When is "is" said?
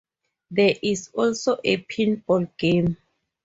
0.81-1.09